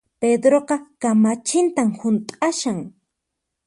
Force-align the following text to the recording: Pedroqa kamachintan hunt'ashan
Pedroqa 0.23 0.75
kamachintan 1.05 1.89
hunt'ashan 2.01 2.79